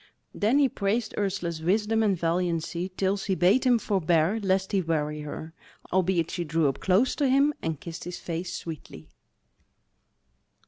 [0.33, 5.21] Then he praised Ursula's wisdom and valiancy till she bade him forbear lest he weary
[5.21, 5.53] her.
[5.93, 9.09] Albeit she drew up close to him and kissed his face sweetly.